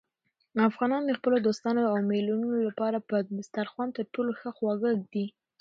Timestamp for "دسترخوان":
3.37-3.89